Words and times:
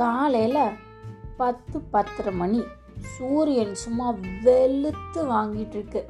காலையில் 0.00 0.74
பத்து 1.40 1.76
பத்தரை 1.92 2.32
மணி 2.40 2.60
சூரியன் 3.14 3.74
சும்மா 3.82 4.06
வெளுத்து 4.44 5.20
வாங்கிட்டு 5.32 5.76
இருக்கு 5.78 6.00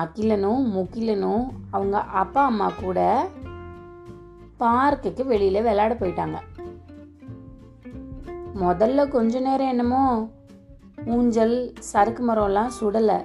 அகிலனும் 0.00 0.62
முகிலனும் 0.74 1.44
அவங்க 1.74 1.96
அப்பா 2.22 2.42
அம்மா 2.50 2.68
கூட 2.80 3.00
பார்க்குக்கு 4.62 5.22
வெளியில் 5.32 5.66
விளையாட 5.68 5.94
போயிட்டாங்க. 6.00 6.38
முதல்ல 8.62 9.08
கொஞ்ச 9.16 9.40
நேரம் 9.46 9.72
என்னமோ 9.74 10.02
ஊஞ்சல் 11.14 11.56
சறுக்கு 11.90 12.24
மரம்லாம் 12.28 12.74
சுடலை. 12.78 13.18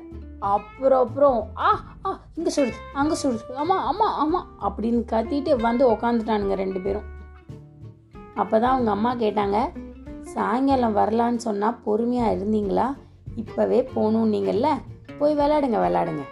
அப்புறம் 0.54 1.04
அப்புறம் 1.06 1.40
ஆ 1.66 1.70
ஆ 2.06 2.20
இங்கே 2.38 2.52
சுடுது 2.58 2.80
அங்கே 3.02 3.16
சுடுது 3.24 3.56
ஆமாம் 3.64 3.86
ஆமாம் 3.92 4.16
ஆமாம் 4.24 4.50
அப்படின்னு 4.68 5.04
கத்திட்டு 5.14 5.54
வந்து 5.68 5.86
உக்காந்துட்டானுங்க 5.94 6.58
ரெண்டு 6.64 6.82
பேரும். 6.88 7.08
அப்போ 8.38 8.60
தான் 8.60 8.74
அவங்க 8.74 8.92
அம்மா 8.92 9.16
கேட்டாங்க 9.16 9.58
சாயங்காலம் 10.34 10.96
வரலான்னு 10.96 11.36
சொன்னால் 11.36 11.80
பொறுமையாக 11.86 12.36
இருந்தீங்களா? 12.36 12.88
இப்போவே 13.36 13.80
போகணும் 13.94 14.34
நீங்கள்ல. 14.34 14.68
போய் 15.20 15.36
விளையாடுங்க 15.36 15.78
விளையாடுங்க. 15.86 16.24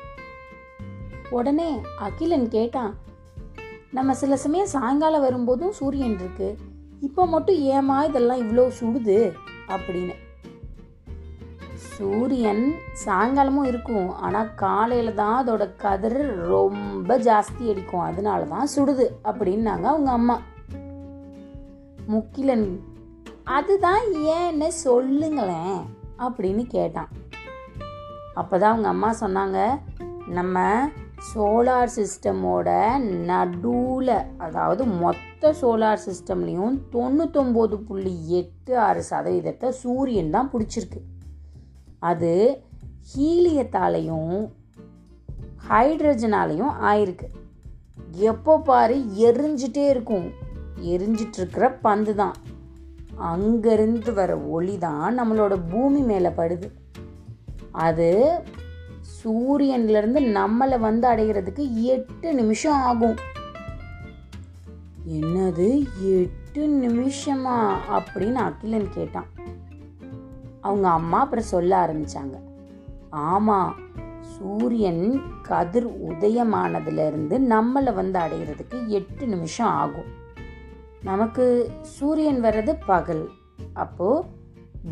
உடனே 1.29 1.69
அகிலன் 1.95 2.47
கேட்டான் 2.47 2.93
நம்ம 3.91 4.13
சில 4.13 4.35
சமயம் 4.35 4.73
சாயங்காலம் 4.75 5.21
வரும்போதும் 5.21 5.71
சூரியன் 5.71 6.15
இருக்கு. 6.19 6.57
இப்போ 7.01 7.27
மட்டும் 7.27 7.55
ஏமா 7.55 7.97
இதெல்லாம் 8.03 8.41
இவ்வளோ 8.43 8.71
சுடுது? 8.79 9.17
அப்படின்னு. 9.67 10.15
சூரியன் 11.75 12.73
சாயங்காலமும் 13.05 13.69
இருக்கும் 13.71 14.09
ஆனால் 14.15 14.53
காலையில் 14.55 15.13
தான் 15.13 15.35
அதோட 15.41 15.63
கதிர் 15.77 16.19
ரொம்ப 16.47 17.17
ஜாஸ்தி 17.17 17.63
அடிக்கும். 17.69 17.99
அதனால 17.99 18.43
தான் 18.43 18.67
சுடுது 18.75 19.07
அப்படின்னாங்க 19.23 19.87
அவங்க 19.93 20.11
அம்மா. 20.11 20.35
முக்கிலன். 22.07 22.79
அதுதான் 23.43 24.01
ஏன்னு 24.13 24.67
சொல்லுங்களேன் 24.67 25.81
அப்படின்னு 26.19 26.63
கேட்டான். 26.63 27.09
அப்போதான் 28.35 28.71
அவங்க 28.71 28.87
அம்மா 28.87 29.15
சொன்னாங்க 29.19 29.79
நம்ம 30.27 30.87
சோலார் 31.35 31.89
சிஸ்டமோட 31.95 32.97
நடுவில் 32.97 34.21
அதாவது 34.37 34.85
மொத்த 34.85 35.55
சோலார் 35.61 35.99
சிஸ்டம்லேயும் 36.05 36.79
தொண்ணூத்தொம்பது 36.91 37.75
புள்ளி 37.75 38.29
எட்டு 38.29 38.79
ஆறு 38.79 39.03
சதவீதத்தை 39.09 39.69
சூரியன் 39.69 40.29
தான் 40.29 40.51
பிடிச்சிருக்கு. 40.51 41.01
அது 41.99 42.63
ஹீலியத்தாலையும் 43.15 44.51
ஹைட்ரஜனாலையும் 45.69 46.73
ஆயிருக்கு. 46.81 47.27
எப்போ 48.11 48.59
பாரு 48.59 48.95
எரிஞ்சிட்டே 49.17 49.89
இருக்கும். 49.89 50.31
எரிஞ்சிட்ருக்கிற 50.81 51.75
பந்து 51.81 52.15
தான் 52.15 52.33
அங்கேருந்து 53.21 54.13
வர 54.13 54.37
ஒளி 54.37 54.77
தான் 54.77 55.19
நம்மளோட 55.21 55.61
பூமி 55.69 56.01
மேலே 56.01 56.27
படுது. 56.27 56.71
அது 57.71 58.39
சூரியன்லேருந்து 59.23 60.19
நம்மளை 60.19 60.79
வந்து 60.79 61.07
அடைகிறதுக்கு 61.07 61.73
எட்டு 61.73 62.33
நிமிஷம் 62.33 62.81
ஆகும். 62.81 63.15
என்னது 65.09 65.85
எட்டு 66.01 66.67
நிமிஷமா? 66.67 67.75
அப்படின்னு 67.91 68.33
அகிலன் 68.33 68.89
கேட்டான். 68.89 69.27
அவங்க 70.61 70.89
அம்மா 70.89 71.19
அப்புறம் 71.19 71.43
சொல்ல 71.43 71.85
ஆரம்பிச்சாங்க. 71.85 72.39
ஆமாம் 73.09 73.75
சூரியன் 74.21 75.21
கதிர் 75.41 76.03
உதயமானதுலேருந்து 76.03 77.37
நம்மளை 77.49 77.93
வந்து 77.93 78.19
அடைகிறதுக்கு 78.19 78.87
எட்டு 78.87 79.27
நிமிஷம் 79.27 79.67
ஆகும். 79.67 80.23
நமக்கு 81.05 81.45
சூரியன் 81.81 82.43
வர்றது 82.43 82.73
பகல். 82.85 83.29
அப்போ 83.73 84.09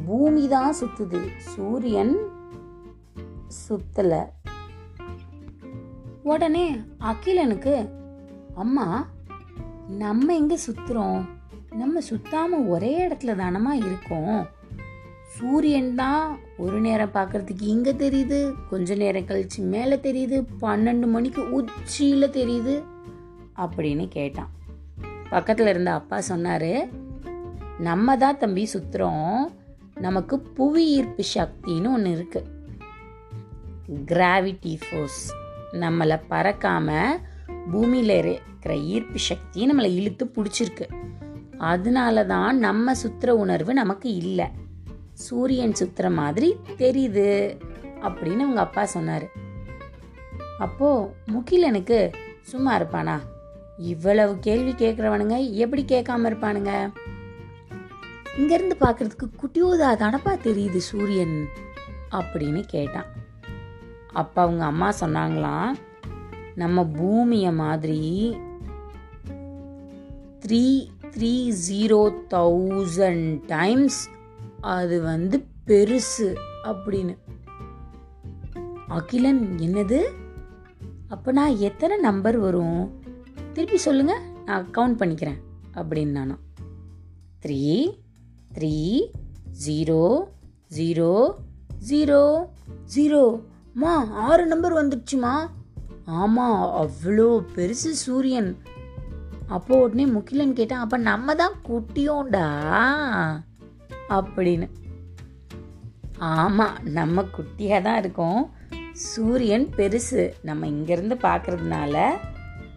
பூமி 0.05 0.47
தான் 0.47 0.73
சுத்துது. 0.79 1.19
சூரியன் 1.37 2.15
சுத்தல. 3.47 4.13
உடனே 6.23 6.65
அகிலனுக்கு 6.99 7.73
அம்மா 8.55 8.87
நம்ம 9.87 10.35
எங்க 10.35 10.57
சுத்துறோம்? 10.67 11.21
நம்ம 11.71 11.99
சுத்தாம 12.09 12.67
ஒரே 12.67 13.07
இடத்துல 13.07 13.35
தானமா 13.43 13.71
இருக்கோம்? 13.71 14.47
சூரியன் 15.25 15.95
தான் 15.95 16.39
ஒரு 16.57 16.79
நேரம் 16.79 17.13
பார்க்கறதுக்கு 17.13 17.69
இங்க 17.75 17.91
தெரியுது 17.91 18.39
கொஞ்ச 18.69 18.95
நேரம் 18.95 19.25
கழிச்சு 19.25 19.61
மேலே 19.75 19.95
தெரியுது 19.95 20.39
பன்னெண்டு 20.61 21.07
மணிக்கு 21.07 21.41
உச்சியில 21.61 22.27
தெரியுது 22.39 22.75
அப்படின்னு 23.57 24.07
கேட்டான். 24.07 24.51
பக்கத்தில் 25.33 25.71
இருந்த 25.73 25.91
அப்பா 25.99 26.17
சொன்னார் 26.31 26.71
நம்ம 27.87 28.15
தான் 28.23 28.39
தம்பி 28.41 28.63
சுத்துறோம். 28.73 29.37
நமக்கு 30.05 30.35
புவி 30.57 30.83
ஈர்ப்பு 30.97 31.23
சக்தின்னு 31.35 31.93
ஒன்று 31.95 32.11
இருக்குது 32.17 32.49
கிராவிட்டி 34.11 34.73
ஃபோர்ஸ் 34.83 35.23
நம்மளை 35.83 36.17
பறக்காமல் 36.31 37.19
பூமியில் 37.71 38.15
இருக்கிற 38.21 38.73
ஈர்ப்பு 38.93 39.19
சக்தி 39.29 39.59
நம்மளை 39.69 39.89
இழுத்து 39.99 40.25
பிடிச்சிருக்கு. 40.35 40.85
அதனால 41.71 42.25
தான் 42.33 42.57
நம்ம 42.65 42.93
சுற்றுற 43.01 43.31
உணர்வு 43.43 43.71
நமக்கு 43.81 44.09
இல்லை. 44.23 44.47
சூரியன் 45.25 45.77
சுத்துற 45.79 46.07
மாதிரி 46.21 46.49
தெரியுது 46.81 47.27
அப்படின்னு 48.07 48.45
அவங்க 48.45 48.61
அப்பா 48.67 48.85
சொன்னார். 48.95 49.27
அப்போ 50.65 50.89
முகிலனுக்கு 51.33 51.99
சும்மா 52.51 52.71
இருப்பானா? 52.79 53.15
இவ்வளவு 53.77 54.39
கேள்வி 54.39 54.71
கேட்குறவனுங்க 54.71 55.51
எப்படி 55.51 55.83
கேட்காம 55.83 56.27
இருப்பானுங்க? 56.29 56.91
இங்கேருந்து 58.37 58.71
பார்க்கறதுக்கு 58.79 59.29
குட்டியோதா 59.35 59.95
தடப்பா 59.95 60.37
தெரியுது 60.43 60.77
சூரியன்? 60.77 61.47
அப்படின்னு 62.11 62.63
கேட்டான். 62.67 63.05
அப்போ 64.13 64.41
அவங்க 64.41 64.65
அம்மா 64.65 64.93
சொன்னாங்களாம் 64.99 65.73
நம்ம 66.55 66.85
பூமியை 66.85 67.51
மாதிரி 67.51 68.37
three 70.39 70.87
three 71.17 71.53
zero 71.69 72.13
thousand 72.29 73.41
times 73.45 74.09
அது 74.61 75.01
வந்து 75.01 75.45
பெருசு 75.67 76.35
அப்படின்னு. 76.63 77.17
அகிலன் 78.87 79.55
என்னது? 79.59 80.03
அப்போனா 81.09 81.57
எத்தனை 81.57 81.97
நம்பர் 81.97 82.37
வரும்? 82.37 83.02
திருப்பி 83.55 83.77
சொல்லுங்கள் 83.77 84.21
நான் 84.45 84.69
கவுண்ட் 84.73 84.99
பண்ணிக்கிறேன் 84.99 85.39
அப்படின்னு 85.73 86.13
நானும். 86.19 86.39
Three 87.43 87.59
three 88.55 88.75
zero 89.65 90.01
zero 90.77 91.11
zero 91.89 92.21
zero 92.95 93.21
மா 93.73 93.91
ஆறு 94.27 94.45
நம்பர் 94.45 94.73
வந்துடுச்சுமா? 94.73 95.33
ஆமாம் 96.05 96.59
அவ்வளோ 96.81 97.27
பெருசு 97.55 97.91
சூரியன். 98.05 98.57
அப்போ 99.47 99.81
உடனே 99.81 100.05
முக்கிலன் 100.05 100.53
கேட்டான் 100.53 100.79
அப்போ 100.79 100.97
நம்ம 100.97 101.35
தான் 101.35 101.55
குட்டியோண்டா 101.69 102.45
அப்படின்னு. 104.17 104.69
ஆமாம் 106.17 106.77
நம்ம 106.83 107.25
குட்டியாக 107.37 107.81
தான் 107.81 107.99
இருக்கோம். 107.99 108.41
சூரியன் 108.91 109.67
பெருசு. 109.77 110.23
நம்ம 110.41 110.67
இங்கேருந்து 110.67 111.17
பார்க்குறதுனால 111.27 111.95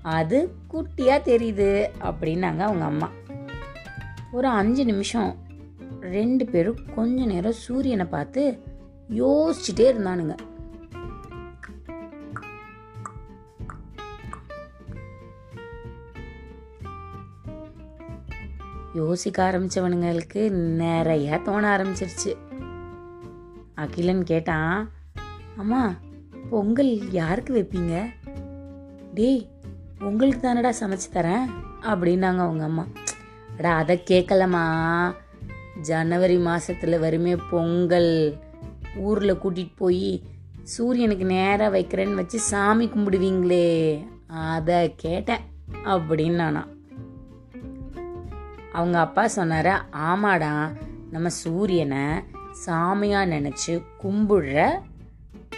அது 0.06 0.54
குட்டியாக 0.72 1.26
தெரியுது 1.30 1.86
அப்படின்னாங்க 2.00 2.58
அவங்க 2.58 2.84
அம்மா. 2.84 3.10
ஒரு 4.32 4.48
அஞ்சு 4.48 4.84
நிமிஷம் 4.84 5.36
ரெண்டு 6.00 6.44
பேரும் 6.44 6.78
கொஞ்ச 6.94 7.24
நேரம் 7.24 7.52
சூரியனை 7.52 8.06
பார்த்து 8.06 8.62
யோசிச்சுட்டே 9.10 9.86
இருந்தானுங்க. 9.92 10.34
யோசிக்க 18.94 19.50
ஆரம்பிச்சவனுங்களுக்கு 19.50 20.50
நிறைய 20.50 21.38
தோண 21.38 21.76
ஆரம்பிச்சிருச்சு. 21.76 22.36
அகிலன் 23.74 24.22
கேட்டான் 24.22 24.90
அம்மா 25.56 25.94
பொங்கல் 26.50 27.10
யாருக்கு 27.10 27.52
வைப்பீங்க? 27.54 28.04
டேய் 29.14 29.54
உங்களுக்கு 30.00 30.48
தானடா 30.48 30.72
சமைச்சு 30.80 31.08
தரேன் 31.14 31.46
அப்படின்னாங்க 31.82 32.38
அவங்க 32.38 32.64
அம்மா. 32.64 32.86
அடா 33.58 33.76
அதை 33.76 34.02
கேட்கலம்மா. 34.10 34.64
ஜனவரி 35.82 36.38
மாதத்தில் 36.38 36.98
வருமே 36.98 37.36
பொங்கல். 37.36 38.38
ஊரில் 38.96 39.38
கூட்டிகிட்டு 39.38 39.76
போய் 39.76 40.22
சூரியனுக்கு 40.62 41.24
நேராக 41.24 41.78
வைக்கிறேன்னு 41.78 42.14
வச்சு 42.14 42.40
சாமி 42.40 42.86
கும்பிடுவீங்களே 42.86 44.04
அதை 44.28 44.94
கேட்டேன் 44.96 45.40
அப்படின்னு 45.84 46.34
நானா 46.34 46.66
அவங்க 48.72 48.98
அப்பா 48.98 49.26
சொன்னார் 49.26 49.86
ஆமாடா 49.90 50.72
நம்ம 51.10 51.28
சூரியனை 51.28 52.24
சாமியாக 52.66 53.28
நினச்சி 53.28 53.82
கும்பிடுற 54.02 54.82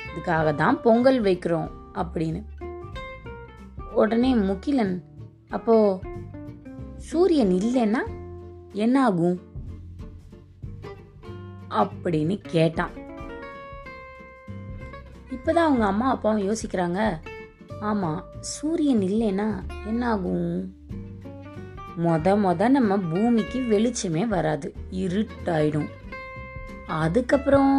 இதுக்காக 0.08 0.54
தான் 0.54 0.80
பொங்கல் 0.80 1.22
வைக்கிறோம் 1.22 1.70
அப்படின்னு. 1.94 2.42
உடனே 4.00 4.30
முகிலன் 4.48 4.94
அப்போ 5.48 5.74
சூரியன் 7.08 7.52
இல்லைன்னா 7.58 8.00
என்ன 8.84 8.96
ஆகும் 9.04 9.38
அப்படின்னு 11.80 12.34
கேட்டான். 12.46 12.94
இப்பதான் 15.34 15.68
அவங்க 15.68 15.84
அம்மா 15.86 16.06
அப்பாவும் 16.10 16.46
யோசிக்கிறாங்க. 16.48 17.00
ஆமா 17.90 18.10
சூரியன் 18.52 19.02
இல்லைன்னா 19.08 19.48
என்ன 19.86 20.02
ஆகும் 20.08 20.50
மொத 22.04 22.34
மொத 22.44 22.68
நம்ம 22.68 22.98
பூமிக்கு 23.10 23.60
வெளிச்சமே 23.70 24.24
வராது 24.26 24.68
இருட்டாயிடும். 25.04 25.88
அதுக்கப்புறம் 27.02 27.76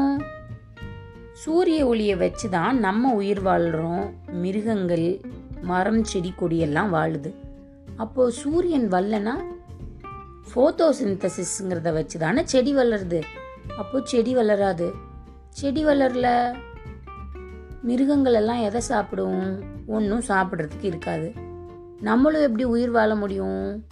சூரிய 1.44 1.82
ஒளியை 1.86 2.16
வச்சு 2.16 2.48
தான் 2.50 2.80
நம்ம 2.80 3.12
உயிர் 3.14 3.42
வாழ்கிறோம் 3.42 4.06
மிருகங்கள் 4.44 5.08
மரம் 5.62 6.04
செடி 6.04 6.34
கொடியெல்லாம் 6.40 6.90
வாழுது. 6.90 7.34
அப்போ 7.98 8.30
சூரியன் 8.30 8.92
வரலன்னா 8.92 9.32
ஃபோட்டோசிந்தசிஸ்ங்கிறத 10.56 11.94
வச்சு 11.94 12.20
தானே 12.20 12.42
செடி 12.46 12.76
வளருது. 12.76 13.22
அப்போ 13.78 14.02
செடி 14.04 14.34
வளராது. 14.34 14.94
செடி 15.50 15.86
வளரல 15.86 16.56
மிருகங்கள் 17.82 18.34
எல்லாம் 18.34 18.62
எதை 18.62 18.82
சாப்பிடும்? 18.82 19.60
ஒன்றும் 19.88 20.24
சாப்பிட்றதுக்கு 20.28 20.84
இருக்காது. 20.84 21.34
நம்மளும் 22.02 22.42
எப்படி 22.42 22.64
உயிர் 22.64 22.92
வாழ 22.92 23.16
முடியும்? 23.16 23.86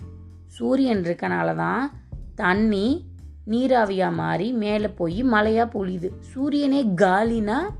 சூரியன் 0.48 1.02
இருக்கனால 1.02 1.56
தான் 1.56 1.92
தண்ணி 2.36 3.06
நீராவியாக 3.46 4.14
மாறி 4.14 4.52
மேலே 4.52 4.88
போய் 4.88 5.24
மழையாக 5.24 5.80
பொழியுது. 5.80 6.10
சூரியனே 6.20 6.86
காலினா 6.96 7.76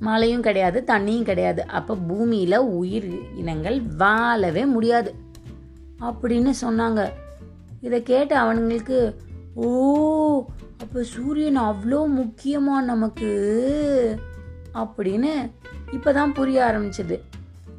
மழையும் 0.00 0.42
கிடையாது 0.42 0.84
தண்ணியும் 0.86 1.22
கிடையாது. 1.22 1.66
அப்போ 1.66 1.94
பூமியில் 1.94 2.56
உயிர் 2.56 3.34
இனங்கள் 3.34 3.82
வாழவே 3.82 4.64
முடியாது. 4.64 5.14
அப்படின்னு 6.00 6.52
சொன்னாங்க. 6.62 7.10
இதை 7.80 8.02
கேட்ட 8.02 8.32
அவனுங்களுக்கு 8.42 9.14
ஓ 9.54 9.70
அப்போ 10.78 11.02
சூரியன் 11.02 11.58
அவ்வளோ 11.58 12.06
முக்கியமாக 12.06 12.84
நமக்கு? 12.84 13.30
அப்படின்னு 14.74 15.32
இப்போ 15.92 16.12
தான் 16.12 16.32
புரிய 16.32 16.64
ஆரம்பிச்சது. 16.64 17.20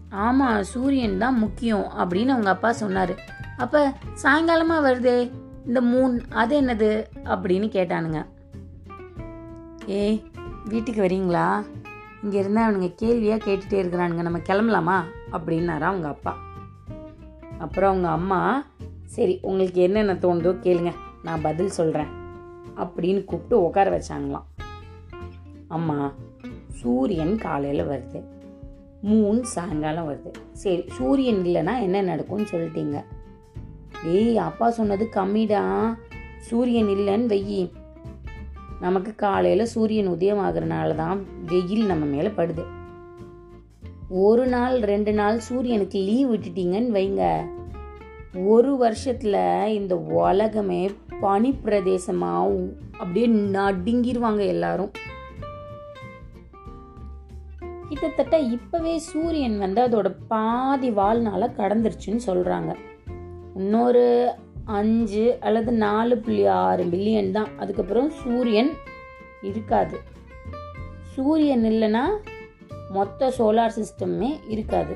ஆமாம் 0.09 0.63
சூரியன் 0.63 1.17
தான் 1.17 1.37
முக்கியம் 1.37 1.85
அப்படின்னு 1.97 2.27
அவங்க 2.27 2.49
அப்பா 2.49 2.71
சொன்னார். 2.71 3.13
அப்போ 3.57 3.93
சாயங்காலமாக 4.23 4.85
வருதே 4.87 5.31
இந்த 5.65 5.81
மூன் 5.81 6.21
அது 6.29 6.61
என்னது? 6.61 7.05
அப்படின்னு 7.25 7.67
கேட்டானுங்க. 7.77 8.25
ஏய் 9.85 10.21
வீட்டுக்கு 10.65 11.01
வரீங்களா? 11.01 11.63
இங்கே 12.23 12.39
இருந்தால் 12.39 12.75
அவனுங்க 12.75 12.93
கேள்வியாக 12.95 13.51
கேட்டுகிட்டே 13.51 13.73
இருக்கிறானுங்க. 13.73 14.21
நம்ம 14.21 14.37
கிளம்பலாமா? 14.37 15.03
அப்படின்னாரா 15.31 15.81
அவங்க 15.81 16.07
அப்பா. 16.07 16.37
அப்புறம் 17.57 17.89
அவங்க 17.89 18.09
அம்மா 18.09 18.65
சரி 19.05 19.39
உங்களுக்கு 19.41 19.81
என்னென்ன 19.81 20.13
தோணுதோ 20.13 20.55
கேளுங்க. 20.61 20.93
நான் 21.23 21.41
பதில் 21.41 21.69
சொல்கிறேன் 21.69 22.07
அப்படின்னு 22.77 23.23
கூப்பிட்டு 23.23 23.63
உட்கார 23.63 23.99
வச்சாங்களாம். 23.99 24.43
அம்மா 25.67 26.13
சூரியன் 26.71 27.37
காலையில் 27.37 27.85
வருது. 27.85 28.23
மூன் 29.03 29.41
சாயங்காலம் 29.41 30.09
வருது. 30.09 30.31
சரி 30.51 30.83
சூரியன் 30.87 31.43
இல்லைன்னா 31.43 31.81
என்ன 31.81 32.01
நடக்கும்னு 32.01 32.45
சொல்லிட்டீங்க? 32.51 33.03
டேய் 34.03 34.37
அப்பா 34.37 34.69
சொன்னது 34.69 35.09
கம்மிடா. 35.15 35.93
சூரியன் 36.39 36.87
இல்லைன்னு 36.87 37.31
வெயி. 37.31 37.71
நமக்கு 38.81 39.15
காலையில் 39.15 39.65
சூரியன் 39.65 40.07
உதயம் 40.07 40.39
ஆகுறனால 40.39 40.95
தான் 40.95 41.25
வெயில் 41.45 41.85
நம்ம 41.85 42.05
மேலே 42.05 42.27
படுது. 42.27 42.63
ஒரு 44.09 44.47
நாள் 44.47 44.79
ரெண்டு 44.79 45.13
நாள் 45.13 45.39
சூரியனுக்கு 45.39 45.99
லீவ் 45.99 46.33
விட்டுட்டீங்கன்னு 46.33 46.95
வைங்க. 46.97 47.37
ஒரு 48.45 48.77
வருஷத்தில் 48.77 49.65
இந்த 49.65 49.97
உலகமே 49.97 50.91
பனி 51.19 51.59
அப்படியே 52.91 53.27
நடுங்கிருவாங்க 53.27 54.45
எல்லாரும். 54.47 54.91
கிட்டத்தட்ட 57.89 58.39
இப்பவே 58.39 58.97
சூரியன் 58.97 59.57
வந்து 59.57 59.87
அதோட 59.87 60.15
பாதி 60.27 60.91
வாழ்நாள 60.91 61.51
கடந்துருச்சுன்னு 61.57 62.19
சொல்றாங்க. 62.25 62.75
இன்னொரு 63.55 64.31
அஞ்சு 64.65 65.37
அல்லது 65.39 65.71
நாலு 65.71 66.17
புள்ளி 66.17 66.45
ஆறு 66.45 66.83
பில்லியன் 66.83 67.31
தான். 67.31 67.47
அதுக்கப்புறம் 67.57 68.09
சூரியன் 68.09 68.71
இருக்காது. 69.41 69.97
சூரியன் 71.15 71.63
இல்லைன்னா 71.63 72.03
மொத்த 72.91 73.33
சோலார் 73.37 73.75
சிஸ்டமே 73.77 74.39
இருக்காது. 74.47 74.95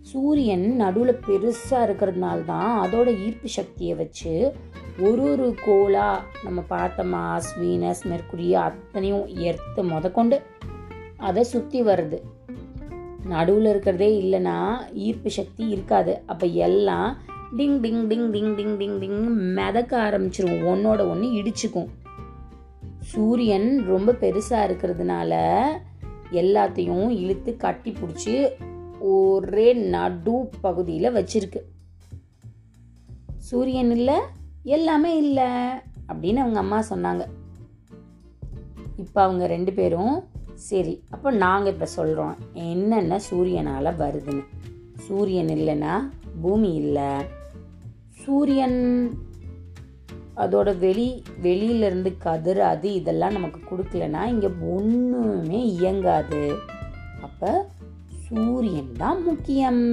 சூரியன் 0.00 0.76
நடுவில் 0.76 1.20
பெருசாக 1.26 1.86
இருக்கிறதுனால 1.86 2.44
தான் 2.44 2.88
அதோட 2.88 3.08
ஈர்ப்பு 3.26 3.48
சக்தியை 3.48 3.96
வச்சு 3.96 4.54
ஒரு 5.00 5.22
ஒரு 5.22 5.54
கோலா 5.64 6.22
நம்ம 6.44 6.60
பார்த்த 6.68 7.04
மாஸ் 7.04 7.48
வீனஸ் 7.60 8.02
மெர்குரி 8.10 8.52
அத்தனையும் 8.52 9.26
எர்த்து 9.26 9.82
முதக்கொண்டு 9.82 10.42
அதை 11.16 11.44
சுற்றி 11.44 11.82
வருது. 11.82 12.18
நடுவில் 13.28 13.64
இருக்கிறதே 13.64 14.22
இல்லைன்னா 14.22 14.78
ஈர்ப்பு 14.94 15.30
சக்தி 15.30 15.68
இருக்காது. 15.68 16.20
அப்போ 16.26 16.46
எல்லாம் 16.46 17.16
டிங் 17.54 17.78
டிங் 17.80 18.06
டிங் 18.06 18.30
டிங் 18.30 18.54
டிங் 18.56 18.76
டிங் 18.76 18.98
டிங் 18.98 19.26
மிதக்க 19.54 20.10
ஆரம்பிச்சிரும். 20.10 20.64
ஒன்னோட 20.64 21.08
ஒன்று 21.08 21.28
இடிச்சுக்கும். 21.32 21.88
சூரியன் 22.98 23.84
ரொம்ப 23.86 24.12
பெருசாக 24.12 24.66
இருக்கிறதுனால 24.68 25.62
எல்லாத்தையும் 26.32 27.08
இழுத்து 27.08 27.56
கட்டி 27.56 27.90
பிடிச்சி 27.90 28.48
ஒரே 28.98 29.72
நடு 29.72 30.50
பகுதியில் 30.60 31.14
வச்சிருக்கு. 31.14 31.60
சூரியன் 33.36 33.90
இல்லை 33.90 34.14
எல்லாமே 34.62 35.16
இல்லை 35.16 35.48
அப்படின்னு 36.08 36.36
அவங்க 36.36 36.58
அம்மா 36.58 36.84
சொன்னாங்க. 36.90 37.24
இப்போ 38.96 39.22
அவங்க 39.22 39.46
ரெண்டு 39.46 39.72
பேரும் 39.72 40.24
சரி 40.54 41.02
அப்போ 41.10 41.30
நாங்கள் 41.30 41.72
இப்போ 41.72 41.86
சொல்கிறோம் 41.86 42.36
என்னென்ன 42.52 43.20
சூரியனால் 43.30 43.94
வருதுன்னு. 43.98 44.44
சூரியன் 44.98 45.46
இல்லைன்னா 45.46 46.08
பூமி 46.42 46.74
இல்லை. 46.74 47.34
சூரியன் 48.26 48.80
அதோட 50.36 50.78
வெளி 50.78 51.22
வெளியிலேருந்து 51.42 52.10
கதிர் 52.18 52.60
அது 52.60 52.94
இதெல்லாம் 52.94 53.32
நமக்கு 53.32 53.60
கொடுக்கலனா 53.68 54.26
இங்கே 54.26 54.48
ஒன்றுமே 54.70 55.60
இயங்காது. 55.66 56.54
அப்போ 57.22 57.66
சூரியன் 58.24 58.92
தான் 58.98 59.22
முக்கியம். 59.22 59.84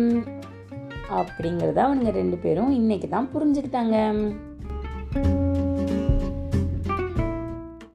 அப்படிங்கிறத 1.20 1.80
அவனுங்க 1.86 2.12
ரெண்டு 2.12 2.38
பேரும் 2.38 2.72
இன்னைக்கு 2.72 3.10
தான் 3.10 3.30
புரிஞ்சுக்கிட்டாங்க. 3.34 3.98